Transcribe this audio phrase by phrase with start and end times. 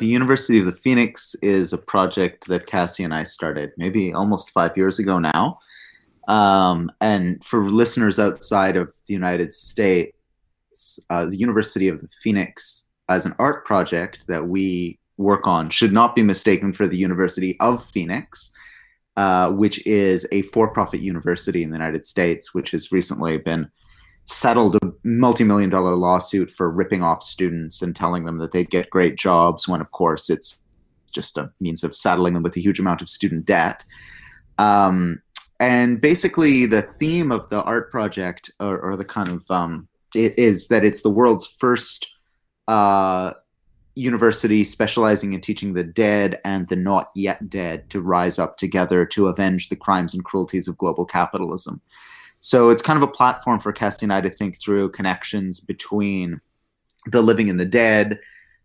[0.00, 4.50] the University of the Phoenix is a project that Cassie and I started maybe almost
[4.50, 5.60] five years ago now.
[6.26, 12.90] Um, and for listeners outside of the United States, uh, the University of the Phoenix,
[13.10, 17.58] as an art project that we work on, should not be mistaken for the University
[17.60, 18.52] of Phoenix,
[19.16, 23.70] uh, which is a for profit university in the United States, which has recently been
[24.30, 28.88] settled a multi-million dollar lawsuit for ripping off students and telling them that they'd get
[28.88, 30.60] great jobs when of course it's
[31.12, 33.84] just a means of saddling them with a huge amount of student debt.
[34.58, 35.20] Um,
[35.58, 40.38] and basically the theme of the art project or, or the kind of um, it
[40.38, 42.08] is that it's the world's first
[42.68, 43.32] uh,
[43.96, 49.04] university specializing in teaching the dead and the not yet dead to rise up together
[49.06, 51.80] to avenge the crimes and cruelties of global capitalism
[52.40, 56.40] so it's kind of a platform for Cassie and I to think through connections between
[57.06, 58.20] the living and the dead,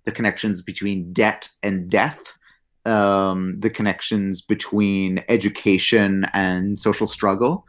[0.05, 2.21] the connections between debt and death,
[2.85, 7.67] um, the connections between education and social struggle.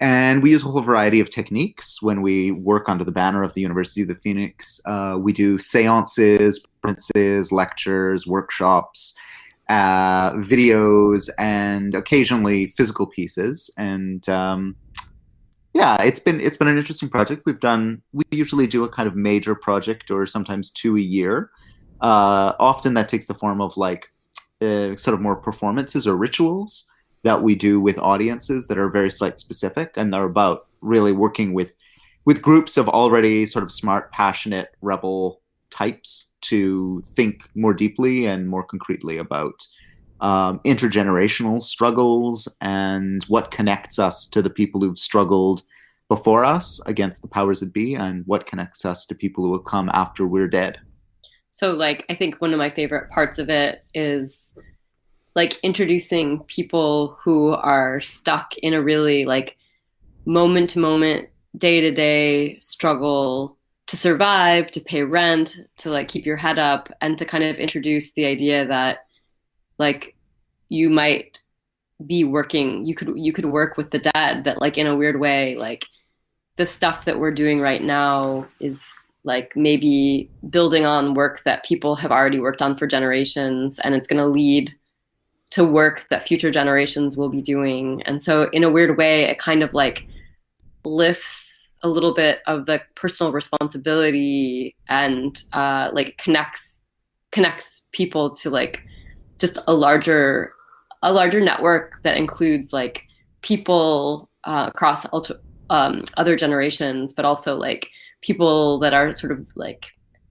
[0.00, 3.54] And we use a whole variety of techniques when we work under the banner of
[3.54, 4.80] the University of the Phoenix.
[4.84, 9.14] Uh, we do seances, princes, lectures, workshops,
[9.68, 13.70] uh, videos, and occasionally physical pieces.
[13.76, 14.74] And um,
[15.74, 17.42] yeah it's been it's been an interesting project.
[17.46, 21.50] We've done we usually do a kind of major project or sometimes two a year.
[22.00, 24.12] Uh, often that takes the form of like
[24.60, 26.88] uh, sort of more performances or rituals
[27.22, 31.52] that we do with audiences that are very site specific and they're about really working
[31.52, 31.74] with
[32.24, 38.48] with groups of already sort of smart passionate rebel types to think more deeply and
[38.48, 39.66] more concretely about
[40.22, 45.62] um, intergenerational struggles and what connects us to the people who've struggled
[46.08, 49.58] before us against the powers that be and what connects us to people who will
[49.58, 50.80] come after we're dead.
[51.50, 54.52] So, like, I think one of my favorite parts of it is
[55.34, 59.56] like introducing people who are stuck in a really like
[60.24, 61.28] moment to moment,
[61.58, 66.90] day to day struggle to survive, to pay rent, to like keep your head up,
[67.00, 69.00] and to kind of introduce the idea that
[69.78, 70.14] like
[70.68, 71.38] you might
[72.06, 75.20] be working you could you could work with the dead that like in a weird
[75.20, 75.86] way like
[76.56, 78.92] the stuff that we're doing right now is
[79.24, 84.06] like maybe building on work that people have already worked on for generations and it's
[84.06, 84.72] going to lead
[85.50, 88.02] to work that future generations will be doing.
[88.02, 90.08] And so in a weird way it kind of like
[90.84, 96.82] lifts a little bit of the personal responsibility and uh, like connects
[97.30, 98.84] connects people to like
[99.42, 100.54] just a larger
[101.02, 103.08] a larger network that includes like
[103.42, 105.04] people uh, across
[105.68, 109.86] um, other generations, but also like people that are sort of like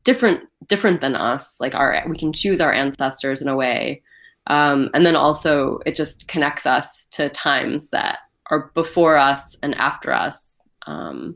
[0.05, 1.57] different different than us.
[1.59, 4.01] Like our we can choose our ancestors in a way,
[4.47, 9.75] um, and then also it just connects us to times that are before us and
[9.75, 10.65] after us.
[10.87, 11.35] Um,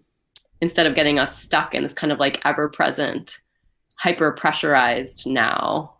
[0.61, 3.41] instead of getting us stuck in this kind of like ever present,
[3.97, 5.94] hyper pressurized now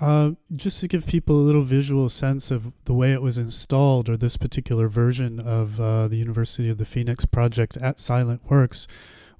[0.00, 4.08] uh, just to give people a little visual sense of the way it was installed,
[4.08, 8.86] or this particular version of uh, the University of the Phoenix project at Silent Works,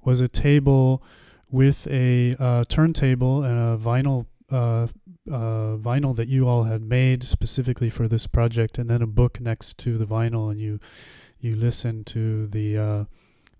[0.03, 1.03] was a table
[1.51, 4.87] with a uh, turntable and a vinyl uh,
[5.31, 9.41] uh, vinyl that you all had made specifically for this project, and then a book
[9.41, 10.79] next to the vinyl, and you
[11.39, 13.07] you listen to the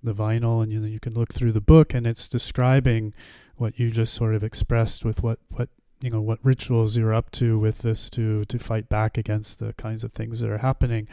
[0.01, 3.13] the vinyl, and you you can look through the book, and it's describing
[3.57, 5.69] what you just sort of expressed with what what
[6.05, 9.73] you know what rituals you're up to with this to to fight back against the
[9.73, 11.07] kinds of things that are happening.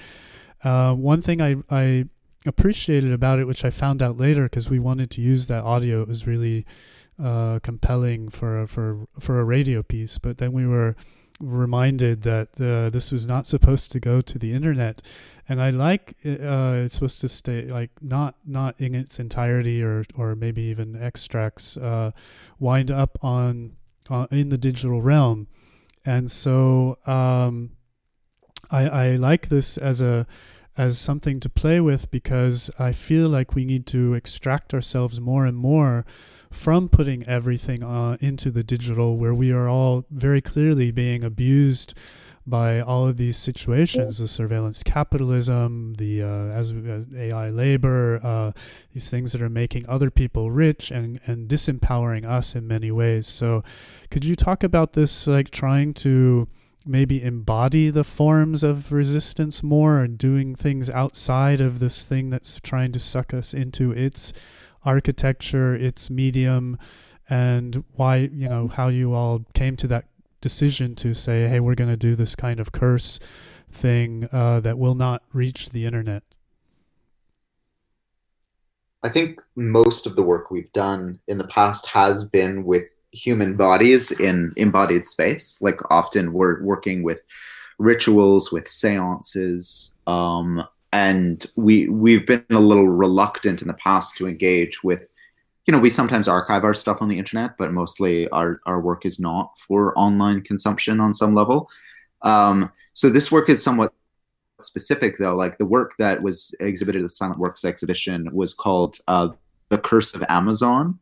[0.63, 2.09] Uh, one thing I I
[2.45, 6.03] appreciated about it, which I found out later because we wanted to use that audio,
[6.03, 6.67] it was really
[7.23, 10.19] uh, compelling for for for a radio piece.
[10.19, 10.95] But then we were
[11.41, 15.01] reminded that uh, this was not supposed to go to the internet,
[15.49, 20.05] and I like uh, it's supposed to stay like not not in its entirety or
[20.19, 22.11] or maybe even extracts uh,
[22.59, 23.77] wind up on
[24.11, 25.49] uh, in the digital realm.
[26.05, 27.73] And so um,
[28.71, 30.27] I, I like this as a
[30.77, 35.45] as something to play with because I feel like we need to extract ourselves more
[35.45, 36.07] and more
[36.51, 41.95] from putting everything uh, into the digital, where we are all very clearly being abused
[42.47, 46.73] by all of these situations the surveillance capitalism the uh, as,
[47.17, 48.53] ai labor uh,
[48.93, 53.27] these things that are making other people rich and and disempowering us in many ways.
[53.27, 53.63] So
[54.11, 56.49] could you talk about this like trying to
[56.85, 62.59] maybe embody the forms of resistance more and doing things outside of this thing that's
[62.61, 64.33] trying to suck us into its
[64.85, 66.77] architecture its medium
[67.31, 70.07] and why you know how you all came to that
[70.43, 73.19] decision to say, hey, we're going to do this kind of curse
[73.71, 76.23] thing uh, that will not reach the internet.
[79.03, 83.57] I think most of the work we've done in the past has been with human
[83.57, 85.61] bodies in embodied space.
[85.61, 87.23] Like often we're working with
[87.79, 94.29] rituals, with seances, um, and we we've been a little reluctant in the past to
[94.29, 95.09] engage with.
[95.67, 99.07] You know, we sometimes archive our stuff on the internet, but mostly our our work
[99.07, 101.71] is not for online consumption on some level.
[102.23, 103.93] Um, so this work is somewhat
[104.63, 108.99] specific though like the work that was exhibited at the silent works exhibition was called
[109.09, 109.29] uh,
[109.69, 110.99] the curse of amazon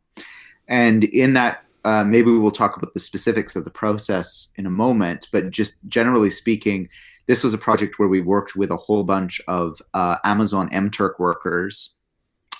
[0.67, 4.65] and in that uh, maybe we will talk about the specifics of the process in
[4.65, 6.87] a moment but just generally speaking
[7.27, 11.19] this was a project where we worked with a whole bunch of uh, amazon mturk
[11.19, 11.97] workers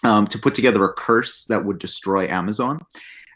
[0.03, 2.85] um, to put together a curse that would destroy amazon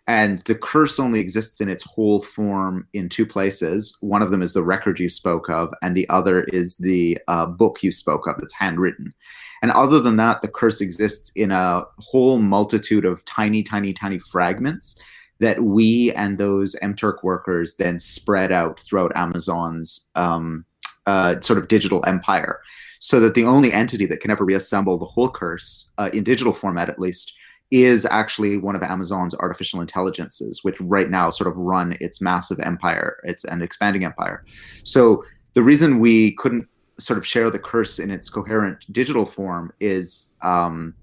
[0.08, 3.98] and the curse only exists in its whole form in two places.
[4.02, 7.48] One of them is the record you spoke of, and the other is the uh,
[7.48, 9.14] book you spoke of that's handwritten.
[9.64, 14.20] And other than that, the curse exists in a whole multitude of tiny, tiny, tiny
[14.20, 15.02] fragments
[15.40, 20.66] that we and those MTurk workers then spread out throughout Amazon's um,
[21.06, 22.62] uh, sort of digital empire.
[23.00, 26.54] So that the only entity that can ever reassemble the whole curse, uh, in digital
[26.54, 27.34] format at least,
[27.72, 32.60] is actually one of Amazon's artificial intelligences, which right now sort of run its massive
[32.60, 34.46] empire, it's an expanding empire.
[34.84, 35.24] So
[35.54, 36.68] the reason we couldn't
[37.00, 40.94] sort of share the curse in its coherent digital form is um,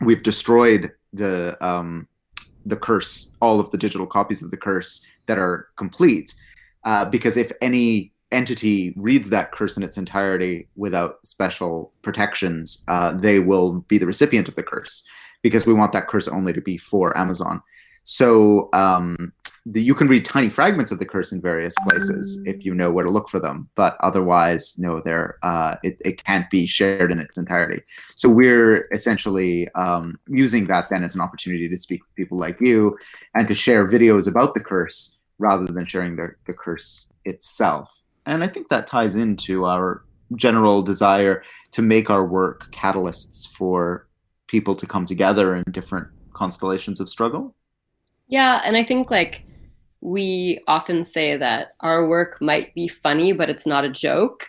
[0.00, 2.06] we've destroyed the um,
[2.66, 6.34] the curse, all of the digital copies of the curse that are complete,
[6.84, 13.12] uh, because if any entity reads that curse in its entirety without special protections, uh,
[13.14, 15.06] they will be the recipient of the curse
[15.42, 17.62] because we want that curse only to be for Amazon.
[18.04, 19.32] So um,
[19.66, 22.90] the, you can read tiny fragments of the curse in various places if you know
[22.90, 27.12] where to look for them, but otherwise, no, there uh, it, it can't be shared
[27.12, 27.82] in its entirety.
[28.16, 32.58] So we're essentially um, using that then as an opportunity to speak with people like
[32.60, 32.98] you
[33.34, 37.99] and to share videos about the curse rather than sharing the, the curse itself.
[38.30, 40.04] And I think that ties into our
[40.36, 41.42] general desire
[41.72, 44.06] to make our work catalysts for
[44.46, 47.56] people to come together in different constellations of struggle.
[48.28, 49.42] Yeah, and I think like
[50.00, 54.48] we often say that our work might be funny, but it's not a joke.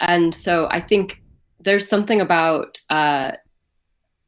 [0.00, 1.22] And so I think
[1.60, 3.32] there's something about uh,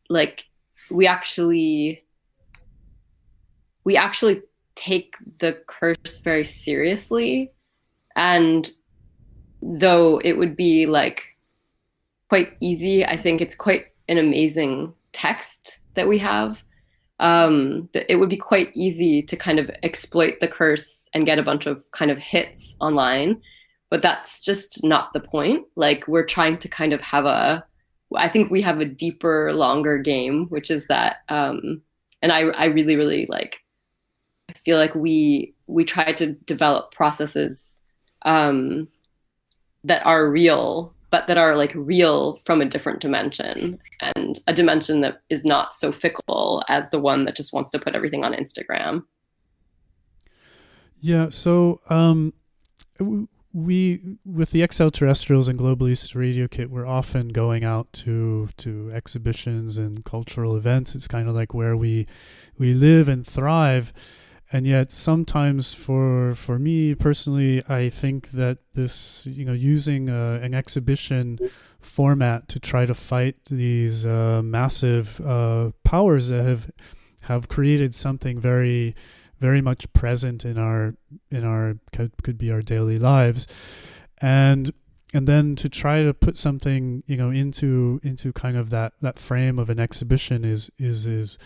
[0.09, 0.45] like
[0.89, 2.05] we actually
[3.83, 4.43] we actually
[4.77, 7.51] take the curse very seriously
[8.15, 8.71] and
[9.67, 11.37] though it would be like
[12.29, 16.63] quite easy i think it's quite an amazing text that we have,
[17.21, 21.43] um, it would be quite easy to kind of exploit the curse and get a
[21.43, 23.41] bunch of kind of hits online.
[23.91, 25.67] But that's just not the point.
[25.77, 27.65] Like we're trying to kind of have a,
[28.15, 31.81] I think we have a deeper, longer game, which is that, um,
[32.21, 33.61] and I, I really, really like,
[34.51, 37.81] I feel like we we try to develop processes
[38.23, 38.89] um,
[39.85, 43.79] that are real but that are like real from a different dimension
[44.17, 47.79] and a dimension that is not so fickle as the one that just wants to
[47.79, 49.05] put everything on Instagram.
[51.01, 52.33] Yeah, so um,
[53.53, 58.91] we with the extraterrestrials and Global East Radio Kit, we're often going out to to
[58.93, 60.97] exhibitions and cultural events.
[60.97, 62.09] It's kind of like where we
[62.59, 63.93] we live and thrive
[64.55, 70.39] and yet sometimes for for me personally i think that this you know using uh,
[70.43, 71.39] an exhibition
[71.81, 76.71] format to try to fight these uh, massive uh, powers that have
[77.23, 78.95] have created something very
[79.41, 80.95] very much present in our
[81.31, 83.47] in our could, could be our daily lives.
[84.19, 84.71] And
[85.13, 89.19] and then to try to put something you know into into kind of that that
[89.19, 91.39] frame of an exhibition is is is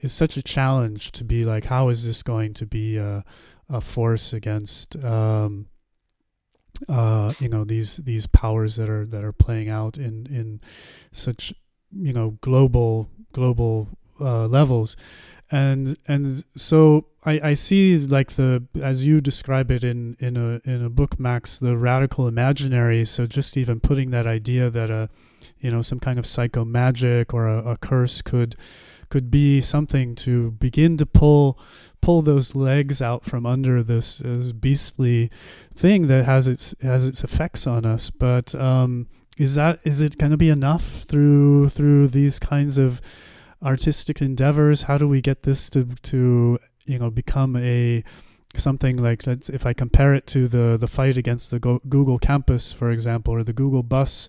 [0.00, 3.24] is such a challenge to be like, how is this going to be a,
[3.68, 5.66] a force against, um,
[6.88, 10.60] uh, you know, these these powers that are that are playing out in in
[11.12, 11.52] such
[11.92, 13.88] you know global global
[14.20, 14.96] uh, levels,
[15.50, 20.60] and and so I, I see like the as you describe it in in a
[20.68, 23.04] in a book Max the radical imaginary.
[23.04, 25.10] So just even putting that idea that a
[25.58, 28.56] you know some kind of psycho magic or a, a curse could
[29.10, 31.58] could be something to begin to pull
[32.00, 35.30] pull those legs out from under this, this beastly
[35.74, 38.10] thing that has its has its effects on us.
[38.10, 43.00] But um, is that is it going to be enough through through these kinds of
[43.62, 44.82] artistic endeavors?
[44.82, 48.02] How do we get this to to you know become a
[48.56, 52.90] something like if I compare it to the the fight against the Google campus, for
[52.90, 54.28] example, or the Google bus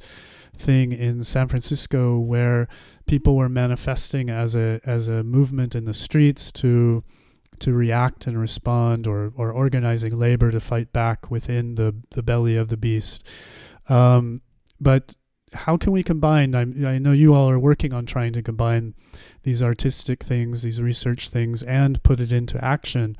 [0.58, 2.68] thing in San Francisco, where
[3.06, 7.04] people were manifesting as a as a movement in the streets to
[7.60, 12.56] to react and respond, or or organizing labor to fight back within the the belly
[12.56, 13.28] of the beast.
[13.90, 14.42] Um,
[14.80, 15.16] but
[15.54, 16.56] how can we combine?
[16.56, 18.94] I, I know you all are working on trying to combine
[19.44, 23.18] these artistic things, these research things, and put it into action.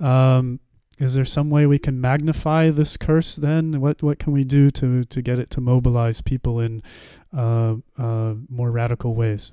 [0.00, 0.60] Um,
[0.98, 3.80] is there some way we can magnify this curse then?
[3.80, 6.82] What what can we do to to get it to mobilize people in
[7.36, 9.52] uh, uh, more radical ways?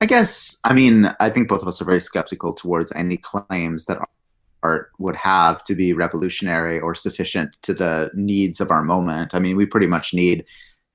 [0.00, 3.84] I guess I mean I think both of us are very skeptical towards any claims
[3.86, 3.98] that
[4.62, 9.34] art would have to be revolutionary or sufficient to the needs of our moment.
[9.34, 10.44] I mean, we pretty much need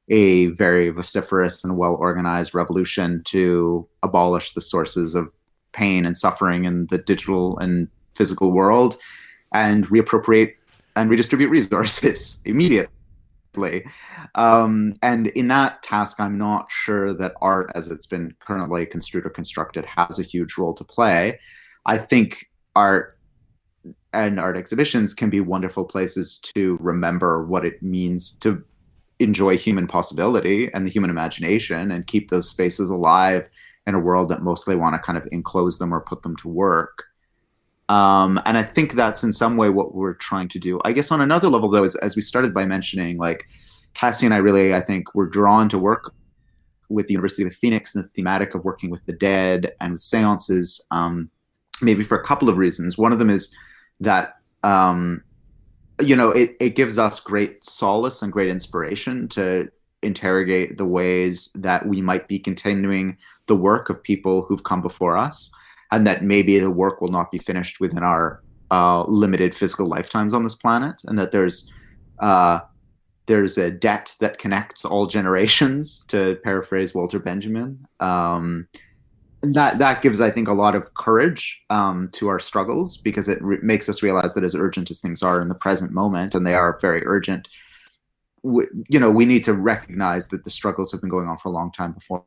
[0.09, 5.33] a very vociferous and well organized revolution to abolish the sources of
[5.73, 8.97] pain and suffering in the digital and physical world
[9.53, 10.55] and reappropriate
[10.95, 12.89] and redistribute resources immediately.
[14.35, 19.25] Um, and in that task, I'm not sure that art, as it's been currently construed
[19.25, 21.39] or constructed, has a huge role to play.
[21.85, 23.17] I think art
[24.13, 28.63] and art exhibitions can be wonderful places to remember what it means to
[29.19, 33.47] enjoy human possibility and the human imagination and keep those spaces alive
[33.87, 36.49] in a world that mostly want to kind of enclose them or put them to
[36.49, 37.05] work.
[37.87, 40.79] Um, and I think that's in some way what we're trying to do.
[40.85, 43.47] I guess on another level, though, is as we started by mentioning, like
[43.93, 46.13] Cassie and I really, I think, were drawn to work
[46.89, 49.93] with the University of the Phoenix and the thematic of working with the dead and
[49.93, 51.29] with seances, um,
[51.81, 52.97] maybe for a couple of reasons.
[52.97, 53.55] One of them is
[53.99, 55.23] that um,
[56.01, 59.69] you know it, it gives us great solace and great inspiration to
[60.01, 65.17] interrogate the ways that we might be continuing the work of people who've come before
[65.17, 65.51] us
[65.91, 70.33] and that maybe the work will not be finished within our uh, limited physical lifetimes
[70.33, 71.71] on this planet and that there's
[72.19, 72.59] uh,
[73.27, 78.63] there's a debt that connects all generations to paraphrase walter benjamin um,
[79.53, 83.41] that that gives I think a lot of courage um, to our struggles because it
[83.41, 86.45] re- makes us realize that as urgent as things are in the present moment, and
[86.45, 87.47] they are very urgent,
[88.43, 91.49] we, you know, we need to recognize that the struggles have been going on for
[91.49, 92.23] a long time before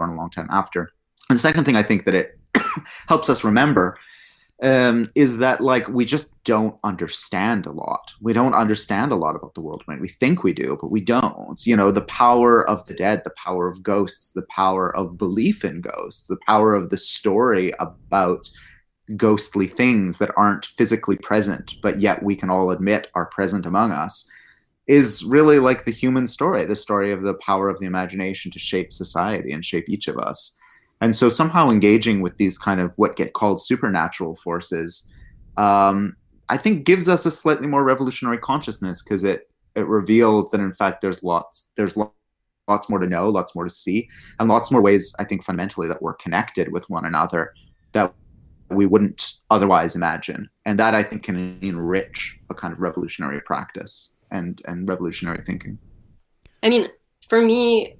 [0.00, 0.90] and a long time after.
[1.28, 2.38] And the second thing I think that it
[3.08, 3.98] helps us remember
[4.62, 8.14] um, is that like we just don't understand a lot.
[8.20, 9.82] We don't understand a lot about the world.
[9.86, 10.00] Right?
[10.00, 11.60] We think we do, but we don't.
[11.66, 15.64] You know, the power of the dead, the power of ghosts, the power of belief
[15.64, 18.48] in ghosts, the power of the story about
[19.16, 23.92] ghostly things that aren't physically present, but yet we can all admit are present among
[23.92, 24.26] us,
[24.86, 28.58] is really like the human story, the story of the power of the imagination to
[28.58, 30.58] shape society and shape each of us.
[31.04, 35.06] And so somehow engaging with these kind of what get called supernatural forces,
[35.58, 36.16] um,
[36.48, 40.72] I think gives us a slightly more revolutionary consciousness because it it reveals that in
[40.72, 44.08] fact there's lots there's lots more to know, lots more to see,
[44.40, 47.52] and lots more ways I think fundamentally that we're connected with one another
[47.92, 48.14] that
[48.70, 54.14] we wouldn't otherwise imagine, and that I think can enrich a kind of revolutionary practice
[54.30, 55.76] and and revolutionary thinking.
[56.62, 56.88] I mean,
[57.28, 57.98] for me,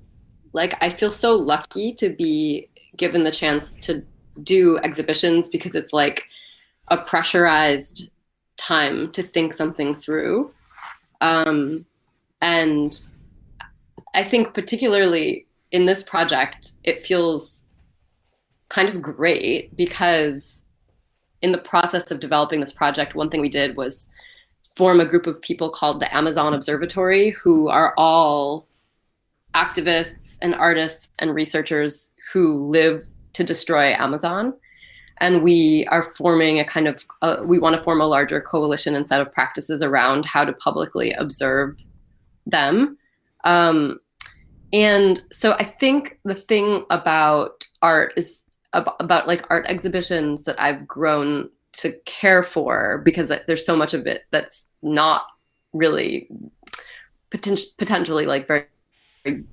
[0.55, 4.05] like I feel so lucky to be given the chance to
[4.43, 6.25] do exhibitions because it's like
[6.89, 8.11] a pressurized
[8.57, 10.53] time to think something through.
[11.21, 11.87] Um,
[12.41, 12.99] and
[14.15, 17.67] I think, particularly in this project, it feels
[18.69, 20.65] kind of great because
[21.43, 24.11] in the process of developing this project, one thing we did was
[24.77, 28.67] form a group of people called the Amazon Observatory, who are all
[29.55, 34.55] activists and artists and researchers who live to destroy Amazon.
[35.19, 38.95] And we are forming a kind of, uh, we want to form a larger coalition
[38.95, 41.81] and set of practices around how to publicly observe
[42.47, 42.99] them.
[43.45, 44.01] Um,
[44.73, 48.43] and so I think the thing about art is
[48.73, 53.95] about, about like art exhibitions that I've grown to care for because there's so much
[53.95, 55.23] of it that's not
[55.73, 56.29] really
[57.31, 58.67] poten- potentially like very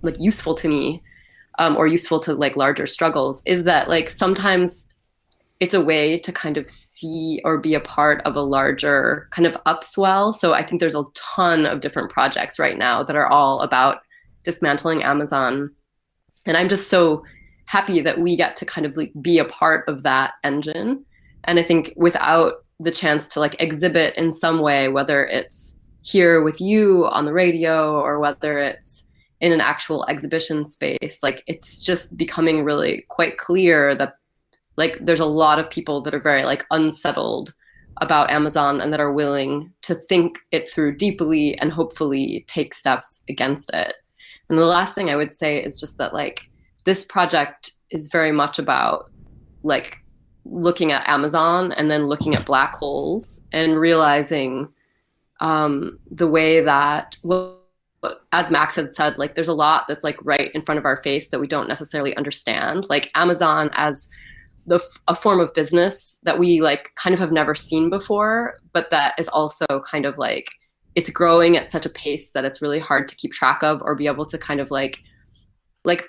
[0.02, 1.02] like useful to me
[1.60, 4.88] um, or useful to like larger struggles is that like sometimes
[5.60, 9.46] it's a way to kind of see or be a part of a larger kind
[9.46, 10.34] of upswell.
[10.34, 14.00] So I think there's a ton of different projects right now that are all about
[14.44, 15.70] dismantling Amazon.
[16.48, 17.24] And I'm just so
[17.68, 21.06] happy that we get to kind of like be a part of that engine.
[21.44, 26.42] And I think without the chance to like exhibit in some way, whether it's here
[26.42, 29.08] with you on the radio or whether it's
[29.42, 34.14] in an actual exhibition space like it's just becoming really quite clear that
[34.78, 37.54] like there's a lot of people that are very like unsettled
[38.02, 43.22] about Amazon and that are willing to think it through deeply and hopefully take steps
[43.30, 43.94] against it.
[44.50, 46.50] And the last thing I would say is just that like
[46.86, 49.12] this project is very much about
[49.64, 50.00] like
[50.46, 54.68] looking at Amazon and then looking at black holes and realizing
[55.40, 57.61] um, the way that well,
[58.32, 61.02] as Max had said, like there's a lot that's like right in front of our
[61.04, 62.88] face that we don't necessarily understand.
[62.90, 64.08] Like Amazon as
[64.66, 68.90] the a form of business that we like kind of have never seen before, but
[68.92, 70.50] that is also kind of like
[70.96, 73.96] it's growing at such a pace that it's really hard to keep track of or
[73.96, 75.00] be able to kind of like
[75.86, 76.08] like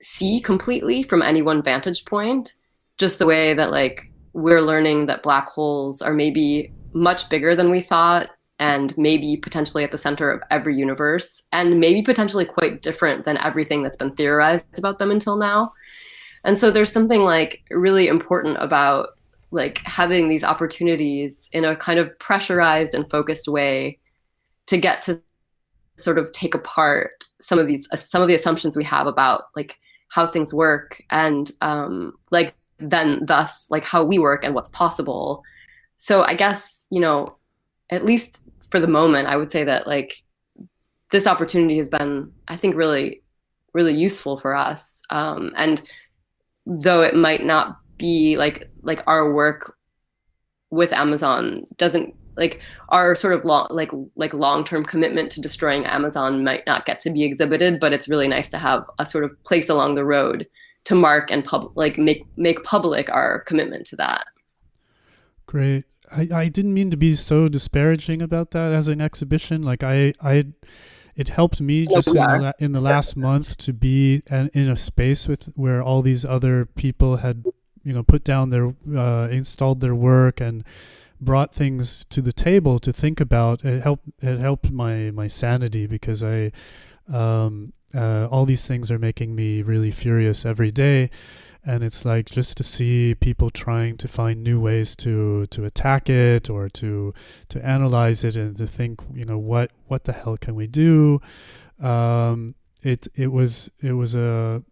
[0.00, 2.54] see completely from any one vantage point.
[2.98, 7.70] Just the way that like we're learning that black holes are maybe much bigger than
[7.70, 12.82] we thought and maybe potentially at the center of every universe and maybe potentially quite
[12.82, 15.72] different than everything that's been theorized about them until now.
[16.44, 19.10] And so there's something like really important about
[19.50, 23.98] like having these opportunities in a kind of pressurized and focused way
[24.66, 25.20] to get to
[25.98, 29.44] sort of take apart some of these uh, some of the assumptions we have about
[29.54, 34.68] like how things work and um like then thus like how we work and what's
[34.70, 35.42] possible.
[35.98, 37.36] So i guess you know
[37.90, 40.22] at least for the moment i would say that like
[41.10, 43.22] this opportunity has been i think really
[43.72, 45.82] really useful for us um and
[46.66, 49.76] though it might not be like like our work
[50.70, 56.44] with Amazon doesn't like our sort of long like like long-term commitment to destroying Amazon
[56.44, 59.42] might not get to be exhibited, but it's really nice to have a sort of
[59.44, 60.46] place along the road
[60.84, 64.26] to mark and pub like make make public our commitment to that.
[65.46, 65.84] Great.
[66.12, 69.62] I, I didn't mean to be so disparaging about that as an exhibition.
[69.62, 70.44] Like I I
[71.14, 74.76] it helped me just in the, in the last month to be an, in a
[74.76, 77.44] space with where all these other people had
[77.82, 80.64] you know put down their uh, installed their work and
[81.18, 83.64] brought things to the table to think about.
[83.64, 86.52] It helped it helped my my sanity because i
[87.12, 91.08] um, uh, all these things are making me really furious every day
[91.66, 96.08] and it's like just to see people trying to find new ways to to attack
[96.08, 97.12] it or to
[97.48, 101.20] to analyze it and to think you know what what the hell can we do?
[101.80, 104.62] Um, it it was it was a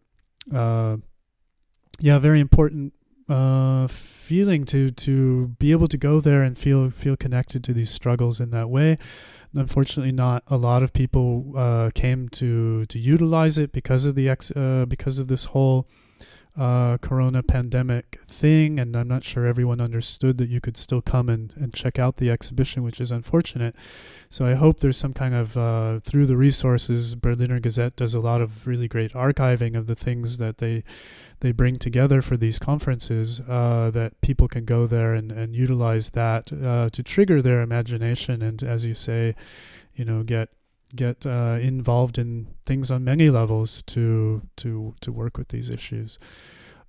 [0.55, 0.97] uh,
[1.99, 2.93] yeah very important
[3.29, 7.91] uh, feeling to to be able to go there and feel feel connected to these
[7.91, 8.99] struggles in that way.
[9.57, 14.29] Unfortunately not a lot of people uh, came to to utilize it because of the
[14.29, 15.89] ex uh, because of this whole
[16.57, 21.29] uh, corona pandemic thing, and I'm not sure everyone understood that you could still come
[21.29, 23.75] and, and check out the exhibition, which is unfortunate.
[24.31, 28.21] So I hope there's some kind of, uh, through the resources, Berliner Gazette does a
[28.21, 30.85] lot of really great archiving of the things that they
[31.41, 36.11] they bring together for these conferences, uh, that people can go there and, and utilize
[36.11, 39.35] that uh, to trigger their imagination and, as you say,
[39.95, 40.49] you know, get
[40.97, 46.19] get uh, involved in things on many levels to to to work with these issues.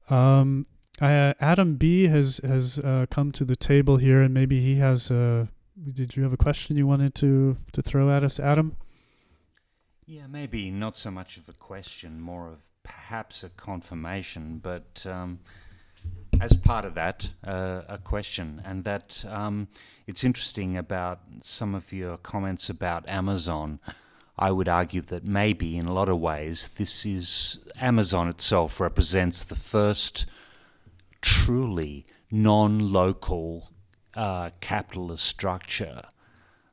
[0.10, 0.68] Um,
[1.02, 5.12] I, Adam B has has uh, come to the table here, and maybe he has
[5.12, 5.50] a.
[5.92, 8.78] Did you have a question you wanted to to throw at us, Adam?
[10.06, 15.06] Yeah, maybe not so much of a question, more of perhaps a confirmation, but.
[15.06, 15.40] Um,
[16.42, 19.68] as part of that, uh, a question, and that um,
[20.08, 23.80] it's interesting about some of your comments about Amazon.
[24.38, 29.44] I would argue that maybe, in a lot of ways, this is Amazon itself represents
[29.44, 30.26] the first
[31.22, 33.72] truly non-local
[34.14, 36.04] uh, capitalist structure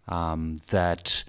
[0.08, 1.24] um, that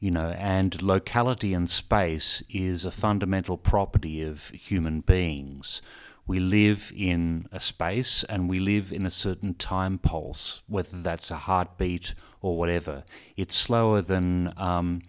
[0.00, 5.82] you know, and locality and space is a fundamental property of human beings
[6.30, 11.32] we live in a space and we live in a certain time pulse, whether that's
[11.32, 13.02] a heartbeat or whatever.
[13.36, 15.02] It's slower than um,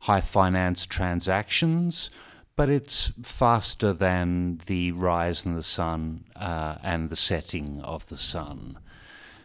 [0.00, 2.10] high finance transactions,
[2.54, 8.18] but it's faster than the rise in the sun uh, and the setting of the
[8.18, 8.78] sun.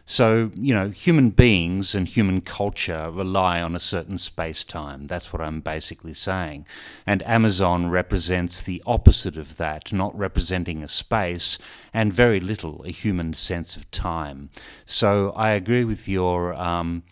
[0.06, 5.06] So, you know, human beings and human culture rely on a certain space time.
[5.06, 6.66] That's what I'm basically saying.
[7.06, 11.58] And Amazon represents the opposite of that, not representing a space
[11.94, 14.50] and very little a human sense of time.
[14.84, 16.54] So I agree with your.
[16.54, 17.04] Um,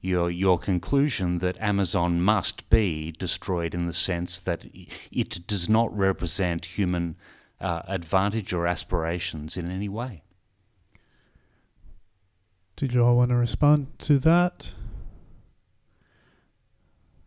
[0.00, 4.64] your your conclusion that Amazon must be destroyed in the sense that
[5.10, 7.16] it does not represent human
[7.60, 10.22] uh, advantage or aspirations in any way.
[12.78, 14.72] Did you all want to respond to that?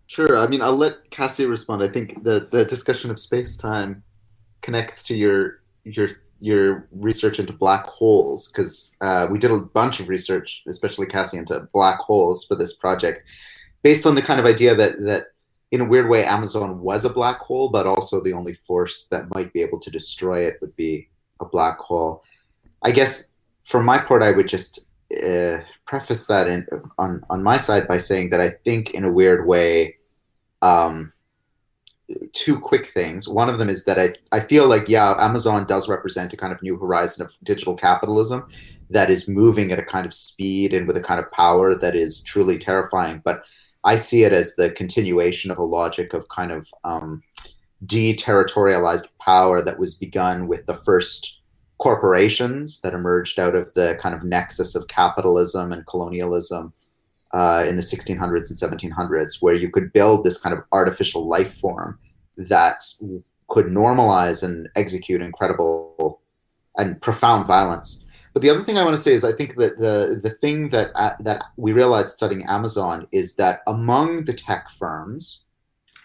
[0.08, 0.38] Sure.
[0.38, 1.84] I mean, I'll let Cassie respond.
[1.84, 4.02] I think the, the discussion of space time
[4.62, 6.08] connects to your your
[6.40, 11.38] your research into black holes because uh, we did a bunch of research, especially Cassie,
[11.38, 13.30] into black holes for this project,
[13.84, 15.34] based on the kind of idea that that
[15.72, 19.30] in a weird way Amazon was a black hole, but also the only force that
[19.36, 21.10] might be able to destroy it would be
[21.42, 22.24] a black hole.
[22.84, 23.34] I guess
[23.64, 24.86] for my part, I would just
[25.18, 26.66] uh, preface that in,
[26.98, 29.98] on on my side by saying that I think in a weird way.
[30.62, 31.14] Um,
[32.34, 33.28] two quick things.
[33.28, 36.54] One of them is that I, I feel like, yeah, Amazon does represent a kind
[36.54, 38.48] of new horizon of digital capitalism
[38.90, 41.96] that is moving at a kind of speed and with a kind of power that
[41.96, 43.22] is truly terrifying.
[43.24, 43.46] But
[43.84, 47.24] I see it as the continuation of a logic of kind of um,
[47.86, 51.41] deterritorialized power that was begun with the first
[51.82, 56.72] corporations that emerged out of the kind of nexus of capitalism and colonialism
[57.34, 58.18] uh, in the 1600s
[58.52, 61.98] and 1700s, where you could build this kind of artificial life form
[62.38, 62.84] that
[63.48, 66.22] could normalize and execute incredible
[66.78, 68.06] and profound violence.
[68.34, 70.70] But the other thing I want to say is I think that the the thing
[70.70, 75.46] that uh, that we realized studying Amazon is that among the tech firms,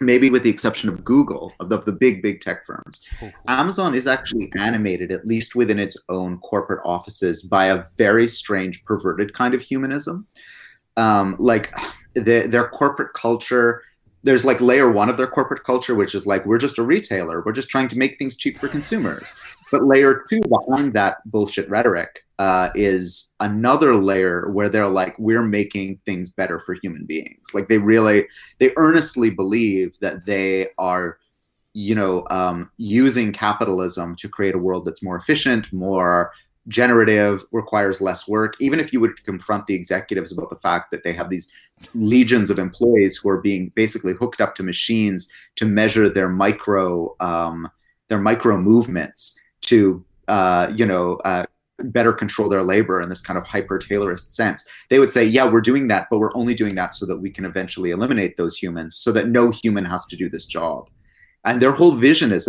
[0.01, 3.05] maybe with the exception of Google, of the, of the big big tech firms,
[3.49, 8.85] Amazon is actually animated, at least within its own corporate offices, by a very strange,
[8.85, 10.27] perverted kind of humanism.
[10.97, 11.75] Um, like
[12.15, 13.83] the, their corporate culture
[14.27, 17.43] there's like layer one of their corporate culture, which is like we're just a retailer,
[17.47, 19.37] we're just trying to make things cheap for consumers.
[19.71, 25.45] But layer two behind that bullshit rhetoric uh, is another layer where they're like we're
[25.45, 27.47] making things better for human beings.
[27.55, 28.27] Like they really,
[28.59, 31.19] they earnestly believe that they are,
[31.73, 36.33] you know, um, using capitalism to create a world that's more efficient, more
[36.69, 38.55] generative requires less work.
[38.61, 41.49] Even if you would confront the executives about the fact that they have these
[41.95, 47.15] legions of employees who are being basically hooked up to machines to measure their micro
[47.21, 47.69] um,
[48.09, 51.45] their micro movements to uh, you know uh,
[51.81, 54.65] better control their labor in this kind of hyper taylorist sense.
[54.91, 57.31] They would say yeah we're doing that but we're only doing that so that we
[57.31, 60.89] can eventually eliminate those humans so that no human has to do this job.
[61.45, 62.49] And their whole vision is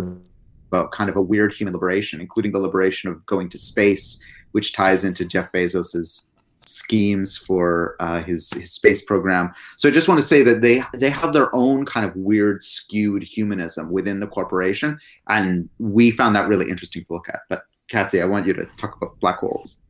[0.67, 4.73] about kind of a weird human liberation, including the liberation of going to space, which
[4.73, 9.51] ties into Jeff Bezos's schemes for uh, his his space program.
[9.77, 12.63] So I just want to say that they they have their own kind of weird
[12.63, 14.99] skewed humanism within the corporation,
[15.29, 17.41] and we found that really interesting to look at.
[17.49, 19.81] But Cassie, I want you to talk about black holes.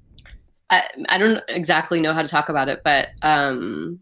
[0.70, 4.00] I, I don't exactly know how to talk about it, but um,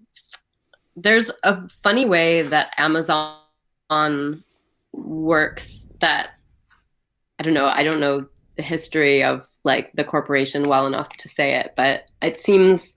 [0.96, 4.44] there's a funny way that Amazon
[4.94, 6.32] works that
[7.40, 7.66] I don't know.
[7.66, 8.26] I don't know
[8.58, 12.96] the history of like the corporation well enough to say it, but it seems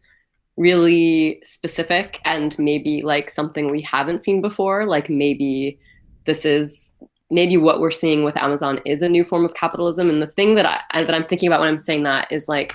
[0.56, 4.86] really specific and maybe like something we haven't seen before.
[4.86, 5.78] Like maybe
[6.24, 6.92] this is
[7.30, 10.08] maybe what we're seeing with Amazon is a new form of capitalism.
[10.10, 12.74] And the thing that I that I'm thinking about when I'm saying that is like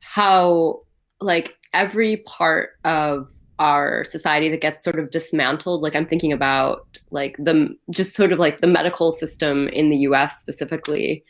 [0.00, 0.80] how
[1.20, 6.89] like every part of our society that gets sort of dismantled like i'm thinking about
[7.10, 11.24] like the just sort of like the medical system in the us specifically.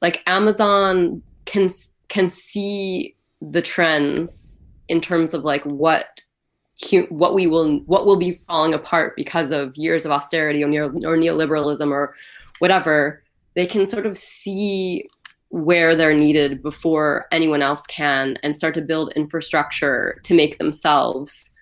[0.00, 1.70] Like amazon can
[2.08, 6.22] can see the trends in terms of like what
[7.08, 10.88] what we will what will be falling apart because of years of austerity or, neo,
[10.88, 12.14] or neoliberalism or
[12.58, 13.22] whatever.
[13.54, 15.08] They can sort of see
[15.48, 21.52] where they're needed before anyone else can and start to build infrastructure to make themselves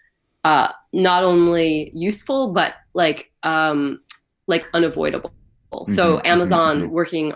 [0.44, 4.00] uh, not only useful but like um,
[4.46, 5.32] like unavoidable.
[5.72, 6.92] Mm-hmm, so mm-hmm, Amazon mm-hmm.
[6.92, 7.32] working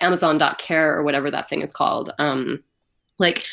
[0.00, 2.62] Amazon.care or whatever that thing is called, um,
[3.18, 3.44] like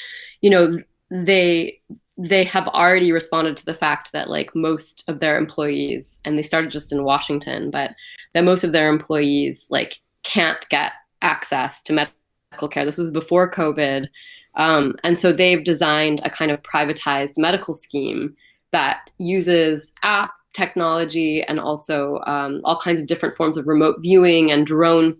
[0.41, 1.79] you know they
[2.17, 6.43] they have already responded to the fact that like most of their employees and they
[6.43, 7.95] started just in Washington, but
[8.33, 12.85] that most of their employees like can't get access to medical care.
[12.85, 14.07] This was before COVID.
[14.55, 18.35] Um, and so they've designed a kind of privatized medical scheme
[18.71, 24.51] that uses app technology and also um, all kinds of different forms of remote viewing
[24.51, 25.15] and drone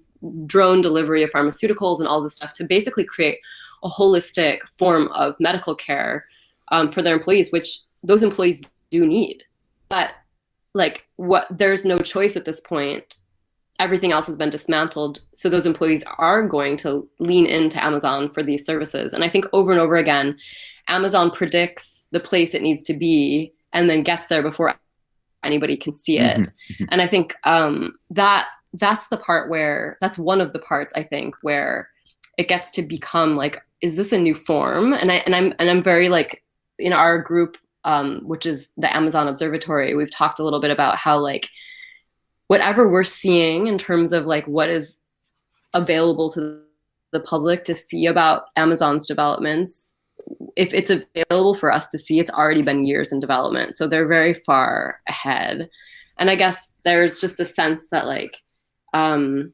[0.45, 3.39] drone delivery of pharmaceuticals and all this stuff to basically create
[3.83, 6.25] a holistic form of medical care
[6.71, 8.61] um, for their employees, which those employees
[8.91, 9.43] do need.
[9.89, 10.13] But
[10.73, 13.15] like what there's no choice at this point.
[13.79, 15.21] Everything else has been dismantled.
[15.33, 19.13] So those employees are going to lean into Amazon for these services.
[19.13, 20.37] And I think over and over again,
[20.87, 24.76] Amazon predicts the place it needs to be and then gets there before
[25.43, 26.38] anybody can see it.
[26.38, 26.74] Mm-hmm.
[26.74, 26.86] mm-hmm.
[26.89, 31.04] And I think um, that that's the part where that's one of the parts I
[31.04, 31.89] think where
[32.38, 34.93] it gets to become like, is this a new form?
[34.93, 36.43] And I and I'm and I'm very like
[36.80, 40.97] in our group, um, which is the Amazon Observatory, we've talked a little bit about
[40.97, 41.50] how like
[42.47, 45.00] whatever we're seeing in terms of like what is
[45.74, 46.62] available to
[47.13, 49.95] the public to see about Amazon's developments,
[50.55, 53.77] if it's available for us to see, it's already been years in development.
[53.77, 55.69] So they're very far ahead.
[56.17, 58.38] And I guess there's just a sense that like
[58.93, 59.53] um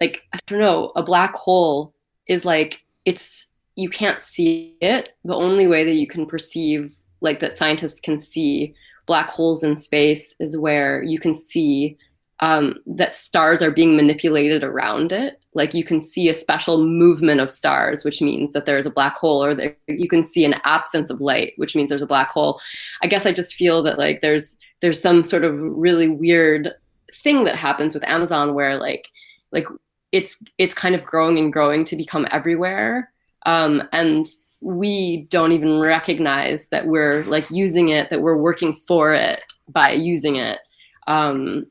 [0.00, 1.94] like I don't know, a black hole
[2.26, 5.10] is like it's you can't see it.
[5.24, 8.74] The only way that you can perceive like that scientists can see
[9.06, 11.96] black holes in space is where you can see
[12.40, 15.37] um, that stars are being manipulated around it.
[15.54, 19.16] Like you can see a special movement of stars, which means that there's a black
[19.16, 22.60] hole, or you can see an absence of light, which means there's a black hole.
[23.02, 26.72] I guess I just feel that like there's there's some sort of really weird
[27.14, 29.08] thing that happens with Amazon where like
[29.50, 29.66] like
[30.12, 33.10] it's it's kind of growing and growing to become everywhere,
[33.46, 34.26] um, and
[34.60, 39.92] we don't even recognize that we're like using it, that we're working for it by
[39.92, 40.58] using it.
[41.06, 41.66] Um,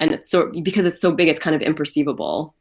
[0.00, 2.52] and it's so because it's so big it's kind of imperceivable